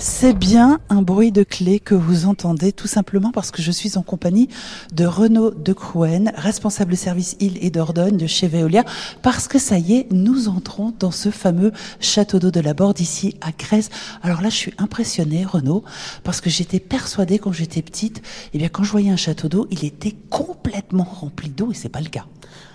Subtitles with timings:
[0.00, 3.98] C'est bien un bruit de clé que vous entendez tout simplement parce que je suis
[3.98, 4.48] en compagnie
[4.92, 8.84] de Renaud de Crouen, responsable service île et Dordogne de chez Veolia,
[9.22, 13.00] parce que ça y est, nous entrons dans ce fameux château d'eau de la Borde
[13.00, 13.90] ici à Crèze.
[14.22, 15.82] Alors là, je suis impressionnée, Renaud,
[16.22, 18.22] parce que j'étais persuadée quand j'étais petite,
[18.54, 21.88] eh bien quand je voyais un château d'eau, il était complètement rempli d'eau et c'est
[21.88, 22.24] pas le cas.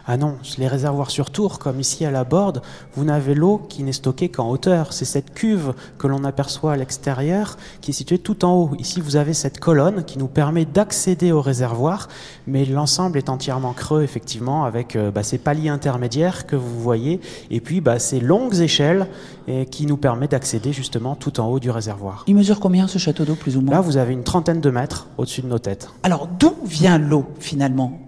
[0.06, 2.62] Ah non, les réservoirs sur tour, comme ici à la Borde,
[2.94, 4.92] vous n'avez l'eau qui n'est stockée qu'en hauteur.
[4.92, 8.72] C'est cette cuve que l'on aperçoit à l'extérieur qui est située tout en haut.
[8.80, 12.10] Ici, vous avez cette colonne qui nous permet d'accéder au réservoir,
[12.48, 17.22] mais l'ensemble est entièrement creux, effectivement, avec euh, bah, ces paliers intermédiaires que vous voyez,
[17.50, 19.08] et puis bah, ces longues échelles
[19.48, 22.26] et qui nous permet d'accéder justement tout en haut du réservoir.
[22.28, 23.76] Il mesure combien ce château d'eau, plus ou moins?
[23.76, 25.90] Là, vous avez une trentaine de mètres au-dessus de nos têtes.
[26.04, 28.00] Alors, d'où vient l'eau, finalement?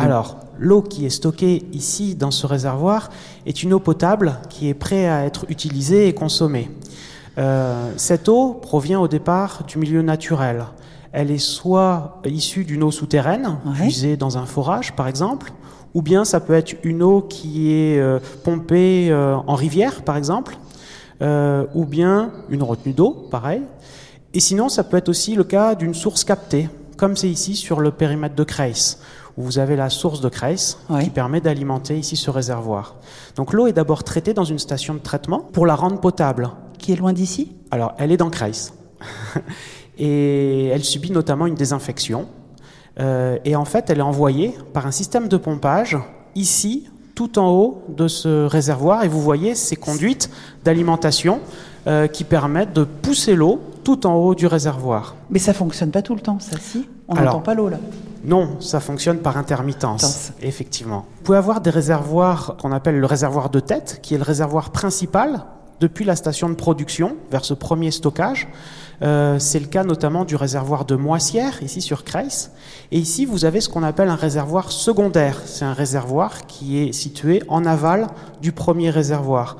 [0.00, 3.10] Alors, l'eau qui est stockée ici dans ce réservoir
[3.46, 6.70] est une eau potable qui est prête à être utilisée et consommée.
[7.38, 10.64] Euh, cette eau provient au départ du milieu naturel.
[11.12, 13.72] Elle est soit issue d'une eau souterraine, Ouais.
[13.82, 15.52] puisée dans un forage par exemple,
[15.94, 20.16] ou bien ça peut être une eau qui est euh, pompée euh, en rivière par
[20.16, 20.56] exemple,
[21.74, 23.62] ou bien une retenue d'eau, pareil.
[24.34, 26.68] Et sinon, ça peut être aussi le cas d'une source captée,
[27.02, 28.96] comme c'est ici sur le périmètre de Creis,
[29.36, 31.02] où vous avez la source de Creis Oui.
[31.02, 32.94] qui permet d'alimenter ici ce réservoir.
[33.34, 36.50] Donc l'eau est d'abord traitée dans une station de traitement pour la rendre potable.
[36.78, 37.56] Qui est loin d'ici?
[37.72, 38.70] Alors, elle est dans Creis.
[39.98, 42.28] et elle subit notamment une désinfection.
[43.00, 45.98] Euh, et en fait, elle est envoyée par un système de pompage
[46.36, 49.02] ici, tout en haut de ce réservoir.
[49.02, 50.30] Et vous voyez ces conduites
[50.62, 51.40] d'alimentation
[51.88, 55.14] euh, qui permettent de pousser l'eau tout en haut du réservoir.
[55.30, 56.88] Mais ça fonctionne pas tout le temps, ça, si?
[57.08, 57.78] On n'entend pas l'eau, là.
[58.24, 61.06] Non, ça fonctionne par intermittence, effectivement.
[61.16, 64.70] Vous pouvez avoir des réservoirs qu'on appelle le réservoir de tête, qui est le réservoir
[64.70, 65.44] principal
[65.80, 68.48] depuis la station de production vers ce premier stockage.
[69.02, 72.50] Euh, c'est le cas notamment du réservoir de Moissière, ici sur Creis.
[72.92, 75.40] Et ici, vous avez ce qu'on appelle un réservoir secondaire.
[75.44, 78.06] C'est un réservoir qui est situé en aval
[78.40, 79.56] du premier réservoir.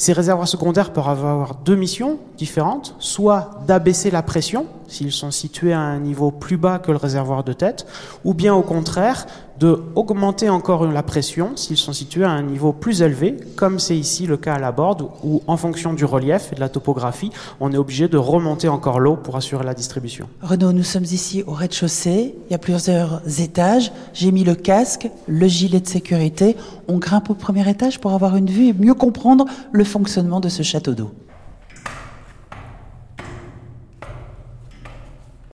[0.00, 5.74] Ces réservoirs secondaires peuvent avoir deux missions différentes, soit d'abaisser la pression, s'ils sont situés
[5.74, 7.86] à un niveau plus bas que le réservoir de tête,
[8.24, 9.26] ou bien au contraire
[9.60, 13.96] de augmenter encore la pression s'ils sont situés à un niveau plus élevé, comme c'est
[13.96, 17.30] ici le cas à la borde, où en fonction du relief et de la topographie,
[17.60, 20.28] on est obligé de remonter encore l'eau pour assurer la distribution.
[20.40, 22.34] Renaud, nous sommes ici au rez-de-chaussée.
[22.48, 23.92] Il y a plusieurs étages.
[24.14, 26.56] J'ai mis le casque, le gilet de sécurité.
[26.88, 30.48] On grimpe au premier étage pour avoir une vue et mieux comprendre le fonctionnement de
[30.48, 31.10] ce château d'eau.